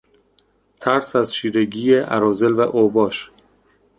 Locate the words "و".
2.53-2.59